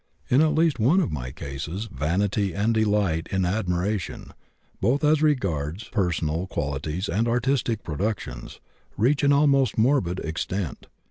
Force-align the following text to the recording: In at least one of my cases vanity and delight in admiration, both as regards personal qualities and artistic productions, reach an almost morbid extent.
In 0.29 0.41
at 0.41 0.55
least 0.55 0.79
one 0.79 0.99
of 0.99 1.11
my 1.11 1.29
cases 1.29 1.85
vanity 1.85 2.55
and 2.55 2.73
delight 2.73 3.27
in 3.29 3.45
admiration, 3.45 4.31
both 4.79 5.03
as 5.03 5.21
regards 5.21 5.89
personal 5.89 6.47
qualities 6.47 7.07
and 7.07 7.27
artistic 7.27 7.83
productions, 7.83 8.59
reach 8.97 9.21
an 9.21 9.31
almost 9.31 9.77
morbid 9.77 10.19
extent. 10.21 10.87